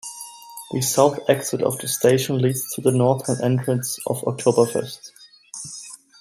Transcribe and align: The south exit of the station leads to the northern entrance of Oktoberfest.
The 0.71 0.81
south 0.81 1.19
exit 1.29 1.61
of 1.61 1.77
the 1.77 1.87
station 1.87 2.39
leads 2.39 2.73
to 2.73 2.81
the 2.81 2.89
northern 2.91 3.39
entrance 3.43 3.99
of 4.07 4.21
Oktoberfest. 4.23 5.11